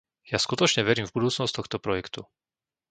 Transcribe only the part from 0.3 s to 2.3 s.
Ja skutočne verím v budúcnosť tohto projektu.